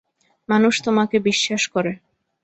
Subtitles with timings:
[0.49, 1.91] মানুষ তোমাকে বিশ্বাস করে।